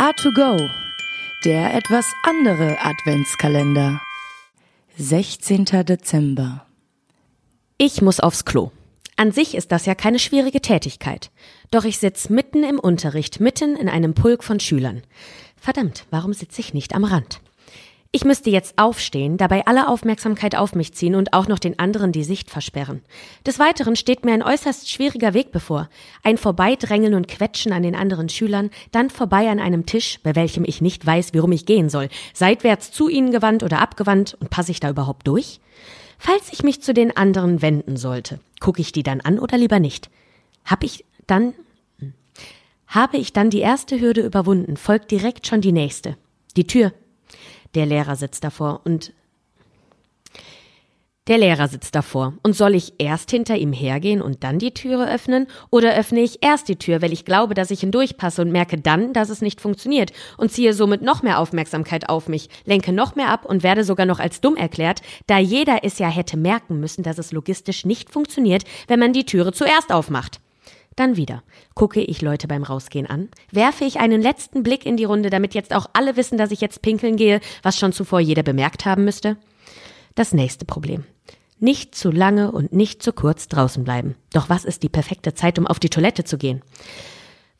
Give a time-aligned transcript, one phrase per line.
[0.00, 0.70] A2Go,
[1.44, 4.00] der etwas andere Adventskalender.
[4.96, 5.66] 16.
[5.66, 6.64] Dezember.
[7.76, 8.70] Ich muss aufs Klo.
[9.16, 11.30] An sich ist das ja keine schwierige Tätigkeit.
[11.70, 15.02] Doch ich sitz mitten im Unterricht, mitten in einem Pulk von Schülern.
[15.60, 17.42] Verdammt, warum sitze ich nicht am Rand?
[18.12, 22.10] Ich müsste jetzt aufstehen, dabei alle Aufmerksamkeit auf mich ziehen und auch noch den anderen
[22.10, 23.02] die Sicht versperren.
[23.46, 25.88] Des Weiteren steht mir ein äußerst schwieriger Weg bevor.
[26.24, 30.64] Ein Vorbeidrängeln und Quetschen an den anderen Schülern, dann vorbei an einem Tisch, bei welchem
[30.64, 34.72] ich nicht weiß, worum ich gehen soll, seitwärts zu ihnen gewandt oder abgewandt und passe
[34.72, 35.60] ich da überhaupt durch?
[36.18, 39.78] Falls ich mich zu den anderen wenden sollte, gucke ich die dann an oder lieber
[39.78, 40.10] nicht?
[40.64, 41.54] Hab ich dann
[42.00, 42.14] hm.
[42.88, 46.16] habe ich dann die erste Hürde überwunden, folgt direkt schon die nächste.
[46.56, 46.92] Die Tür,
[47.74, 49.12] der Lehrer sitzt davor und
[51.30, 52.34] der Lehrer sitzt davor.
[52.42, 55.46] Und soll ich erst hinter ihm hergehen und dann die Türe öffnen?
[55.70, 59.12] Oder öffne ich erst die Tür, weil ich glaube, dass ich hindurchpasse und merke dann,
[59.12, 63.28] dass es nicht funktioniert und ziehe somit noch mehr Aufmerksamkeit auf mich, lenke noch mehr
[63.28, 67.04] ab und werde sogar noch als dumm erklärt, da jeder es ja hätte merken müssen,
[67.04, 70.40] dass es logistisch nicht funktioniert, wenn man die Türe zuerst aufmacht.
[70.96, 71.42] Dann wieder.
[71.74, 73.28] Gucke ich Leute beim Rausgehen an?
[73.50, 76.60] Werfe ich einen letzten Blick in die Runde, damit jetzt auch alle wissen, dass ich
[76.60, 79.36] jetzt pinkeln gehe, was schon zuvor jeder bemerkt haben müsste?
[80.14, 81.04] Das nächste Problem.
[81.58, 84.16] Nicht zu lange und nicht zu kurz draußen bleiben.
[84.32, 86.62] Doch was ist die perfekte Zeit, um auf die Toilette zu gehen?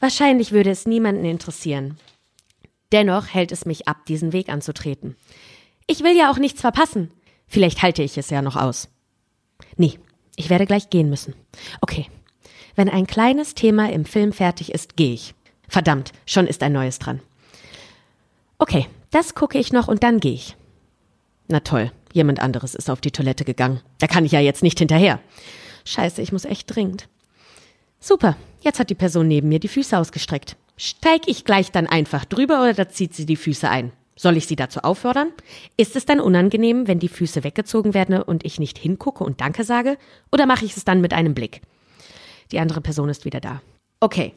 [0.00, 1.98] Wahrscheinlich würde es niemanden interessieren.
[2.92, 5.16] Dennoch hält es mich ab, diesen Weg anzutreten.
[5.86, 7.10] Ich will ja auch nichts verpassen.
[7.46, 8.88] Vielleicht halte ich es ja noch aus.
[9.76, 9.98] Nee,
[10.36, 11.34] ich werde gleich gehen müssen.
[11.80, 12.06] Okay,
[12.74, 15.34] wenn ein kleines Thema im Film fertig ist, gehe ich.
[15.68, 17.20] Verdammt, schon ist ein neues dran.
[18.58, 20.56] Okay, das gucke ich noch und dann gehe ich.
[21.48, 23.80] Na toll, jemand anderes ist auf die Toilette gegangen.
[23.98, 25.20] Da kann ich ja jetzt nicht hinterher.
[25.84, 27.08] Scheiße, ich muss echt dringend.
[27.98, 30.56] Super, jetzt hat die Person neben mir die Füße ausgestreckt.
[30.76, 33.92] Steig ich gleich dann einfach drüber oder zieht sie die Füße ein?
[34.16, 35.32] Soll ich sie dazu auffordern?
[35.76, 39.64] Ist es dann unangenehm, wenn die Füße weggezogen werden und ich nicht hingucke und Danke
[39.64, 39.97] sage?
[40.31, 41.62] Oder mache ich es dann mit einem Blick?
[42.53, 43.61] Die andere Person ist wieder da.
[44.00, 44.34] Okay.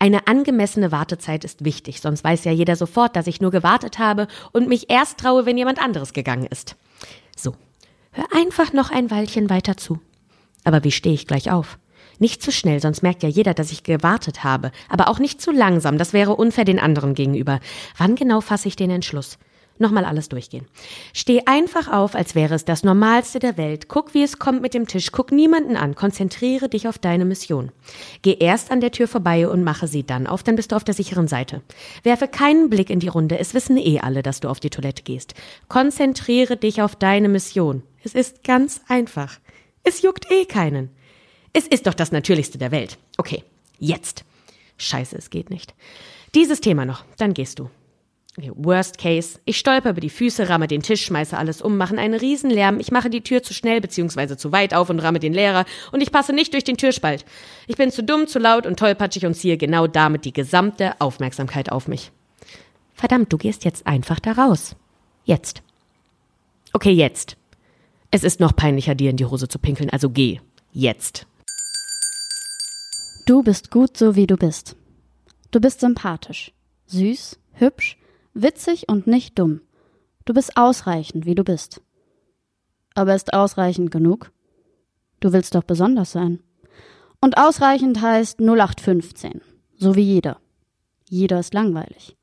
[0.00, 4.28] Eine angemessene Wartezeit ist wichtig, sonst weiß ja jeder sofort, dass ich nur gewartet habe
[4.52, 6.76] und mich erst traue, wenn jemand anderes gegangen ist.
[7.36, 7.54] So,
[8.12, 9.98] hör einfach noch ein Weilchen weiter zu.
[10.62, 11.78] Aber wie stehe ich gleich auf?
[12.20, 14.70] Nicht zu schnell, sonst merkt ja jeder, dass ich gewartet habe.
[14.88, 17.58] Aber auch nicht zu langsam, das wäre unfair den anderen gegenüber.
[17.96, 19.38] Wann genau fasse ich den Entschluss?
[19.78, 20.66] Nochmal alles durchgehen.
[21.12, 23.88] Steh einfach auf, als wäre es das Normalste der Welt.
[23.88, 25.12] Guck, wie es kommt mit dem Tisch.
[25.12, 25.94] Guck niemanden an.
[25.94, 27.70] Konzentriere dich auf deine Mission.
[28.22, 30.84] Geh erst an der Tür vorbei und mache sie dann auf, dann bist du auf
[30.84, 31.62] der sicheren Seite.
[32.02, 33.38] Werfe keinen Blick in die Runde.
[33.38, 35.34] Es wissen eh alle, dass du auf die Toilette gehst.
[35.68, 37.82] Konzentriere dich auf deine Mission.
[38.02, 39.38] Es ist ganz einfach.
[39.84, 40.90] Es juckt eh keinen.
[41.52, 42.98] Es ist doch das Natürlichste der Welt.
[43.16, 43.44] Okay,
[43.78, 44.24] jetzt.
[44.76, 45.74] Scheiße, es geht nicht.
[46.34, 47.70] Dieses Thema noch, dann gehst du.
[48.54, 52.14] Worst case, ich stolper über die Füße, ramme den Tisch, schmeiße alles um, mache einen
[52.14, 54.36] Riesenlärm, ich mache die Tür zu schnell bzw.
[54.36, 57.24] zu weit auf und ramme den Lehrer und ich passe nicht durch den Türspalt.
[57.66, 61.72] Ich bin zu dumm, zu laut und tollpatschig und ziehe genau damit die gesamte Aufmerksamkeit
[61.72, 62.12] auf mich.
[62.94, 64.74] Verdammt, du gehst jetzt einfach da raus.
[65.24, 65.62] Jetzt.
[66.72, 67.36] Okay, jetzt.
[68.10, 70.40] Es ist noch peinlicher, dir in die Hose zu pinkeln, also geh.
[70.72, 71.26] Jetzt.
[73.26, 74.74] Du bist gut so, wie du bist.
[75.50, 76.52] Du bist sympathisch,
[76.86, 77.97] süß, hübsch,
[78.42, 79.60] witzig und nicht dumm.
[80.24, 81.80] Du bist ausreichend, wie du bist.
[82.94, 84.30] Aber ist ausreichend genug?
[85.20, 86.40] Du willst doch besonders sein.
[87.20, 89.40] Und ausreichend heißt 0815,
[89.76, 90.38] so wie jeder.
[91.08, 92.16] Jeder ist langweilig.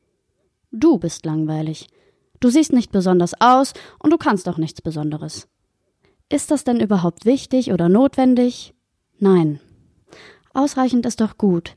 [0.72, 1.88] Du bist langweilig.
[2.40, 5.48] Du siehst nicht besonders aus und du kannst auch nichts Besonderes.
[6.30, 8.74] Ist das denn überhaupt wichtig oder notwendig?
[9.18, 9.60] Nein.
[10.54, 11.76] Ausreichend ist doch gut.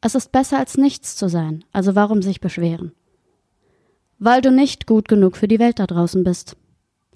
[0.00, 2.92] Es ist besser als nichts zu sein, also warum sich beschweren?
[4.20, 6.56] Weil du nicht gut genug für die Welt da draußen bist.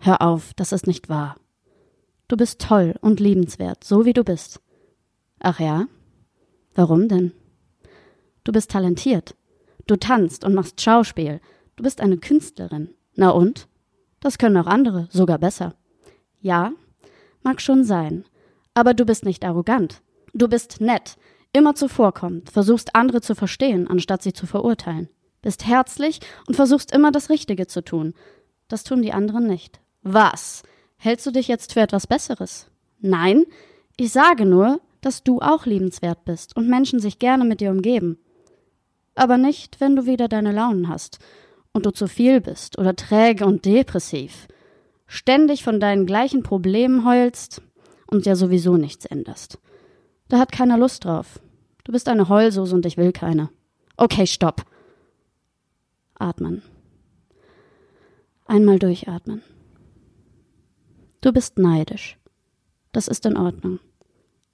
[0.00, 1.36] Hör auf, das ist nicht wahr.
[2.28, 4.60] Du bist toll und liebenswert, so wie du bist.
[5.38, 5.86] Ach ja?
[6.74, 7.32] Warum denn?
[8.42, 9.36] Du bist talentiert.
[9.86, 11.40] Du tanzt und machst Schauspiel.
[11.76, 12.94] Du bist eine Künstlerin.
[13.14, 13.68] Na und?
[14.20, 15.74] Das können auch andere, sogar besser.
[16.40, 16.72] Ja,
[17.42, 18.24] mag schon sein.
[18.72, 20.00] Aber du bist nicht arrogant.
[20.32, 21.16] Du bist nett,
[21.52, 25.10] immer zuvorkommend, versuchst andere zu verstehen, anstatt sie zu verurteilen
[25.44, 28.14] bist herzlich und versuchst immer das Richtige zu tun.
[28.66, 29.78] Das tun die anderen nicht.
[30.02, 30.62] Was?
[30.96, 32.70] Hältst du dich jetzt für etwas Besseres?
[32.98, 33.44] Nein,
[33.96, 38.18] ich sage nur, dass du auch liebenswert bist und Menschen sich gerne mit dir umgeben.
[39.14, 41.18] Aber nicht, wenn du wieder deine Launen hast
[41.74, 44.48] und du zu viel bist oder träge und depressiv,
[45.06, 47.60] ständig von deinen gleichen Problemen heulst
[48.06, 49.58] und ja sowieso nichts änderst.
[50.28, 51.38] Da hat keiner Lust drauf.
[51.84, 53.50] Du bist eine Heulsuse und ich will keine.
[53.98, 54.64] Okay, stopp.
[56.18, 56.62] Atmen.
[58.46, 59.42] Einmal durchatmen.
[61.20, 62.18] Du bist neidisch.
[62.92, 63.80] Das ist in Ordnung.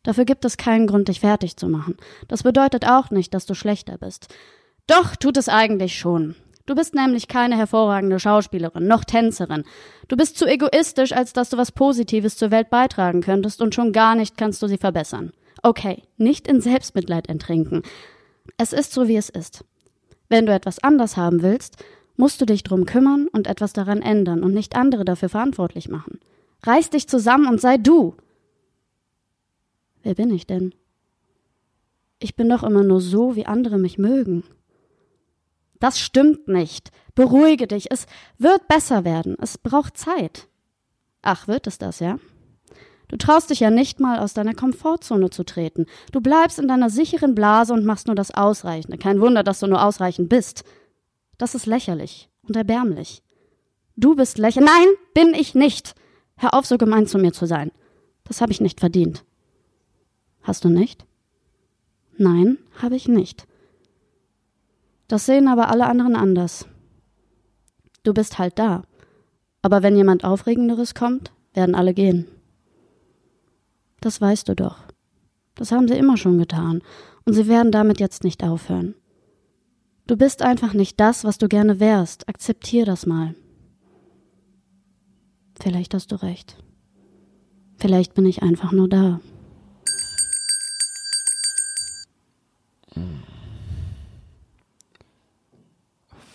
[0.02, 1.96] Dafür gibt es keinen Grund, dich fertig zu machen.
[2.28, 4.28] Das bedeutet auch nicht, dass du schlechter bist.
[4.86, 6.36] Doch tut es eigentlich schon.
[6.66, 9.64] Du bist nämlich keine hervorragende Schauspielerin, noch Tänzerin.
[10.08, 13.92] Du bist zu egoistisch, als dass du was Positives zur Welt beitragen könntest und schon
[13.92, 15.32] gar nicht kannst du sie verbessern.
[15.62, 17.82] Okay, nicht in Selbstmitleid enttrinken.
[18.56, 19.64] Es ist so, wie es ist.
[20.30, 21.84] Wenn du etwas anders haben willst,
[22.16, 26.20] musst du dich drum kümmern und etwas daran ändern und nicht andere dafür verantwortlich machen.
[26.62, 28.14] Reiß dich zusammen und sei du.
[30.02, 30.72] Wer bin ich denn?
[32.20, 34.44] Ich bin doch immer nur so, wie andere mich mögen.
[35.80, 36.92] Das stimmt nicht.
[37.14, 37.90] Beruhige dich.
[37.90, 38.06] Es
[38.38, 39.36] wird besser werden.
[39.40, 40.46] Es braucht Zeit.
[41.22, 42.18] Ach, wird es das, ja?
[43.10, 45.86] Du traust dich ja nicht mal aus deiner Komfortzone zu treten.
[46.12, 48.98] Du bleibst in deiner sicheren Blase und machst nur das Ausreichende.
[48.98, 50.62] Kein Wunder, dass du nur ausreichend bist.
[51.36, 53.24] Das ist lächerlich und erbärmlich.
[53.96, 54.70] Du bist lächerlich.
[54.70, 55.96] Nein, bin ich nicht.
[56.36, 57.72] Hör auf, so gemein zu mir zu sein.
[58.22, 59.24] Das habe ich nicht verdient.
[60.42, 61.04] Hast du nicht?
[62.16, 63.48] Nein, habe ich nicht.
[65.08, 66.64] Das sehen aber alle anderen anders.
[68.04, 68.84] Du bist halt da.
[69.62, 72.28] Aber wenn jemand Aufregenderes kommt, werden alle gehen.
[74.00, 74.78] Das weißt du doch.
[75.54, 76.82] Das haben sie immer schon getan,
[77.26, 78.94] und sie werden damit jetzt nicht aufhören.
[80.06, 82.28] Du bist einfach nicht das, was du gerne wärst.
[82.28, 83.34] Akzeptier das mal.
[85.60, 86.56] Vielleicht hast du recht.
[87.76, 89.20] Vielleicht bin ich einfach nur da.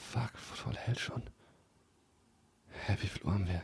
[0.10, 1.24] Fuck, voll hell schon.
[2.86, 3.62] Hä, wie viel Uhr haben wir?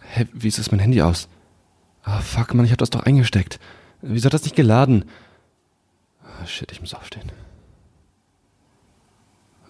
[0.00, 1.28] Hä, wie ist das mein Handy aus?
[2.08, 3.60] Ah, fuck, Mann, ich hab das doch eingesteckt.
[4.00, 5.04] Wieso hat das nicht geladen?
[6.24, 7.30] Ah, shit, ich muss aufstehen.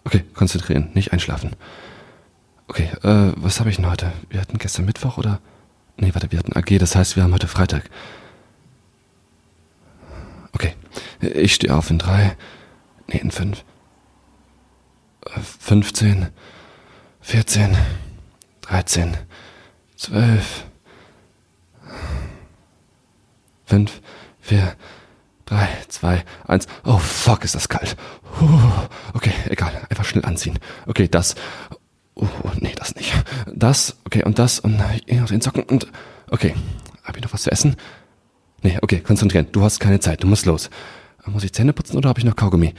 [0.05, 1.57] Okay, konzentrieren, nicht einschlafen.
[2.69, 4.13] Okay, äh, was habe ich denn heute?
[4.31, 5.41] Wir hatten gestern Mittwoch oder?
[5.97, 7.91] Nee, warte, wir hatten AG, das heißt, wir haben heute Freitag.
[10.53, 10.75] Okay,
[11.21, 12.37] ich stehe auf in drei,
[13.09, 13.65] nee, in fünf,
[15.27, 16.29] äh, 15,
[17.21, 17.77] 14,
[18.61, 19.17] 13,
[19.97, 20.68] 12,
[23.69, 24.01] 5,
[24.41, 24.77] 4,
[25.45, 26.67] 3, 2, 1.
[26.85, 27.97] Oh fuck, ist das kalt.
[29.13, 30.59] Okay, egal, einfach schnell anziehen.
[30.87, 31.35] Okay, das.
[32.15, 32.27] Oh,
[32.61, 33.13] nee, das nicht.
[33.47, 35.87] Das, okay, und das und noch den Socken und.
[36.31, 36.55] Okay,
[37.05, 37.77] hab ich noch was zu essen?
[38.63, 39.49] Nee, okay, konzentrieren.
[39.53, 40.71] Du hast keine Zeit, du musst los.
[41.27, 42.75] Muss ich Zähne putzen oder habe ich noch Kaugummi?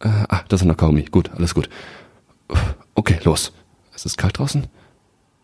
[0.00, 1.04] Äh, ah, das ist noch Kaugummi.
[1.04, 1.70] Gut, alles gut.
[2.94, 3.52] Okay, los.
[3.94, 4.66] Es ist kalt draußen?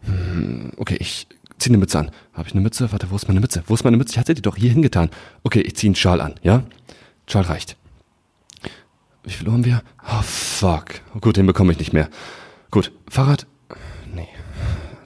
[0.02, 1.26] Hm, okay, ich
[1.58, 2.10] zieh eine Mütze an.
[2.32, 2.92] Habe ich eine Mütze?
[2.92, 3.62] Warte, wo ist meine Mütze?
[3.66, 4.12] Wo ist meine Mütze?
[4.12, 5.10] Ich hatte die doch hier hingetan.
[5.42, 6.64] Okay, ich zieh einen Schal an, ja?
[7.28, 7.76] Schal reicht.
[9.22, 9.82] Wie viel haben wir?
[10.06, 11.00] Oh, fuck.
[11.20, 12.08] Gut, den bekomme ich nicht mehr.
[12.70, 13.46] Gut, Fahrrad?
[14.14, 14.28] Nee,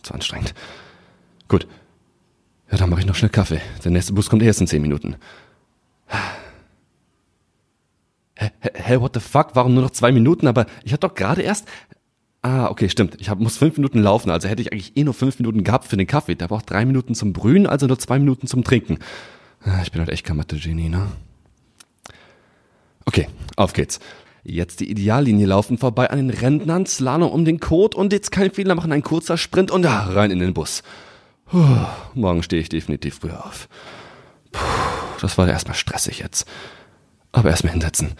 [0.02, 0.54] zu anstrengend.
[1.46, 1.68] Gut.
[2.70, 3.60] Ja, dann mache ich noch schnell Kaffee.
[3.84, 5.16] Der nächste Bus kommt erst in zehn Minuten.
[8.34, 9.50] Hä, hä, what the fuck?
[9.54, 10.46] Warum nur noch zwei Minuten?
[10.46, 11.68] Aber ich habe doch gerade erst...
[12.42, 13.16] Ah, okay, stimmt.
[13.20, 15.86] Ich hab, muss fünf Minuten laufen, also hätte ich eigentlich eh nur fünf Minuten gehabt
[15.86, 16.36] für den Kaffee.
[16.36, 18.98] Der braucht drei Minuten zum Brühen, also nur zwei Minuten zum Trinken.
[19.64, 21.08] Ah, Ich bin halt echt kein Mathe-Genie, ne?
[23.06, 23.26] Okay,
[23.56, 23.98] auf geht's.
[24.44, 28.50] Jetzt die Ideallinie laufen vorbei an den Rentnern, Slalom um den Kot und jetzt kein
[28.52, 30.82] Fehler machen, ein kurzer Sprint und ah, rein in den Bus.
[31.46, 31.64] Puh,
[32.14, 33.68] morgen stehe ich definitiv früher auf.
[34.52, 34.60] Puh,
[35.20, 36.46] das war erstmal stressig jetzt.
[37.32, 38.12] Aber erstmal hinsetzen.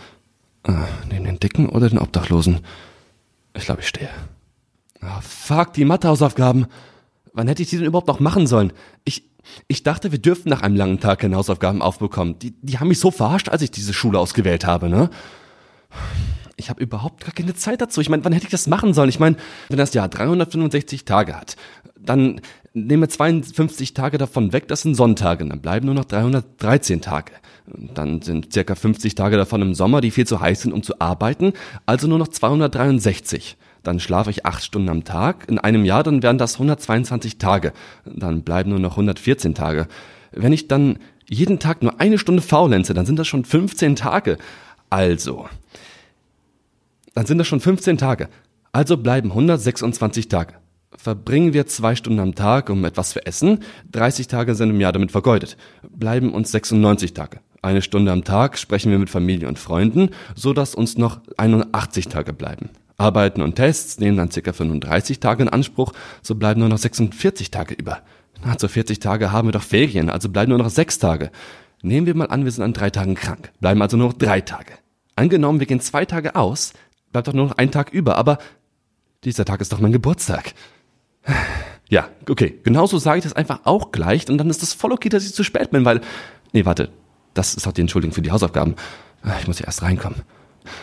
[0.65, 0.73] Äh,
[1.11, 2.61] neben den Dicken oder den Obdachlosen?
[3.59, 4.09] Ich glaube, ich stehe.
[5.01, 6.67] Ah, fuck, die Mathehausaufgaben.
[7.33, 8.73] Wann hätte ich die denn überhaupt noch machen sollen?
[9.05, 9.31] Ich,
[9.67, 12.39] ich dachte, wir dürften nach einem langen Tag keine Hausaufgaben aufbekommen.
[12.39, 15.11] Die, die haben mich so verarscht, als ich diese Schule ausgewählt habe, ne?
[16.57, 18.01] Ich habe überhaupt gar keine Zeit dazu.
[18.01, 19.09] Ich meine, wann hätte ich das machen sollen?
[19.09, 19.37] Ich meine,
[19.69, 21.57] wenn das Jahr 365 Tage hat,
[22.09, 22.41] dann
[22.75, 27.33] nehmen wir 52 Tage davon weg, das sind Sonntage, dann bleiben nur noch 313 Tage.
[27.67, 31.01] Dann sind circa 50 Tage davon im Sommer, die viel zu heiß sind, um zu
[31.01, 31.53] arbeiten,
[31.87, 33.57] also nur noch 263.
[33.83, 35.49] Dann schlafe ich acht Stunden am Tag.
[35.49, 37.73] In einem Jahr, dann wären das 122 Tage.
[38.05, 39.87] Dann bleiben nur noch 114 Tage.
[40.33, 40.99] Wenn ich dann
[41.29, 44.39] jeden Tag nur eine Stunde faulenze, dann sind das schon 15 Tage.
[44.91, 45.49] Also,
[47.15, 48.29] dann sind das schon 15 Tage.
[48.73, 50.55] Also bleiben 126 Tage.
[50.99, 53.61] Verbringen wir zwei Stunden am Tag, um etwas zu essen,
[53.93, 55.57] 30 Tage sind im Jahr damit vergeudet.
[55.89, 57.39] Bleiben uns 96 Tage.
[57.63, 62.09] Eine Stunde am Tag sprechen wir mit Familie und Freunden, so dass uns noch 81
[62.09, 62.71] Tage bleiben.
[62.97, 64.53] Arbeiten und Tests nehmen dann ca.
[64.53, 68.01] 35 Tage in Anspruch, so bleiben nur noch 46 Tage über.
[68.45, 71.31] Nahezu 40 Tage haben wir doch Ferien, also bleiben nur noch 6 Tage.
[71.81, 74.41] Nehmen wir mal an, wir sind an drei Tagen krank, bleiben also nur noch drei
[74.41, 74.73] Tage.
[75.15, 76.73] Angenommen, wir gehen zwei Tage aus,
[77.13, 78.39] bleibt doch nur noch ein Tag über, aber
[79.23, 80.55] dieser Tag ist doch mein Geburtstag.
[81.91, 85.09] Ja, okay, genauso sage ich das einfach auch gleich und dann ist das voll okay,
[85.09, 86.01] dass ich zu spät bin, weil.
[86.53, 86.91] Nee, warte,
[87.35, 88.75] das ist auch die Entschuldigung für die Hausaufgaben.
[89.41, 90.23] Ich muss ja erst reinkommen.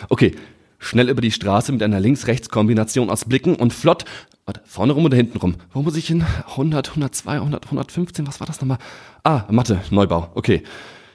[0.08, 0.34] Okay,
[0.78, 4.04] schnell über die Straße mit einer Links-Rechts-Kombination aus Blicken und flott.
[4.44, 5.56] Warte, vorne rum oder hinten rum?
[5.72, 6.24] Wo muss ich hin?
[6.50, 8.78] 100, 102, 100, 115, was war das nochmal?
[9.24, 10.62] Ah, Mathe, Neubau, okay.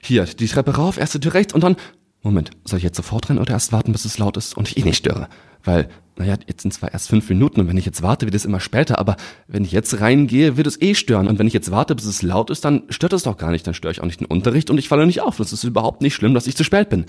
[0.01, 1.75] Hier, die Treppe rauf, erste Tür rechts und dann.
[2.23, 4.77] Moment, soll ich jetzt sofort rennen oder erst warten, bis es laut ist und ich
[4.77, 5.27] eh nicht störe?
[5.63, 5.89] Weil,
[6.21, 8.59] naja, jetzt sind zwar erst fünf Minuten und wenn ich jetzt warte, wird es immer
[8.59, 11.27] später, aber wenn ich jetzt reingehe, wird es eh stören.
[11.27, 13.65] Und wenn ich jetzt warte, bis es laut ist, dann stört es doch gar nicht.
[13.65, 15.37] Dann störe ich auch nicht den Unterricht und ich falle nicht auf.
[15.37, 17.05] Das ist überhaupt nicht schlimm, dass ich zu spät bin.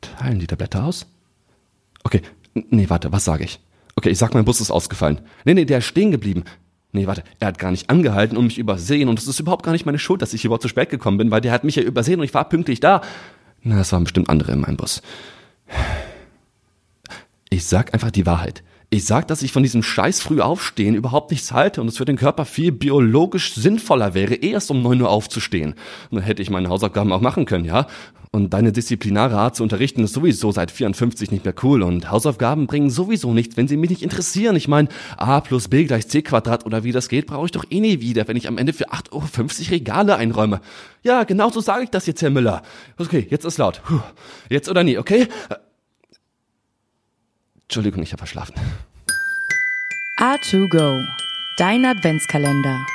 [0.00, 1.06] Teilen die Tablette aus?
[2.04, 2.22] Okay,
[2.54, 3.58] nee, warte, was sage ich?
[3.96, 5.20] Okay, ich sag, mein Bus ist ausgefallen.
[5.44, 6.44] Nee, nee, der ist stehen geblieben.
[6.92, 9.72] Nee, warte, er hat gar nicht angehalten und mich übersehen und es ist überhaupt gar
[9.72, 11.82] nicht meine Schuld, dass ich überhaupt zu spät gekommen bin, weil der hat mich ja
[11.82, 13.00] übersehen und ich war pünktlich da.
[13.62, 15.02] Na, es waren bestimmt andere in meinem Bus.
[17.48, 18.64] Ich sag einfach die Wahrheit.
[18.88, 22.04] Ich sag, dass ich von diesem Scheiß früh aufstehen überhaupt nichts halte und es für
[22.04, 25.74] den Körper viel biologisch sinnvoller wäre, erst um neun Uhr aufzustehen.
[26.10, 27.88] Und dann hätte ich meine Hausaufgaben auch machen können, ja?
[28.30, 32.66] Und deine disziplinare Art zu unterrichten ist sowieso seit 54 nicht mehr cool und Hausaufgaben
[32.66, 34.56] bringen sowieso nichts, wenn sie mich nicht interessieren.
[34.56, 37.64] Ich meine, a plus b gleich c Quadrat oder wie das geht, brauche ich doch
[37.70, 40.60] eh nie wieder, wenn ich am Ende für 8,50 Euro Regale einräume.
[41.02, 42.62] Ja, genau so sage ich das jetzt, Herr Müller.
[42.98, 43.80] Okay, jetzt ist laut.
[43.86, 44.00] Puh.
[44.48, 45.28] Jetzt oder nie, okay?
[47.68, 48.54] Entschuldigung, ich habe verschlafen.
[50.18, 51.04] A2Go,
[51.58, 52.86] dein Adventskalender.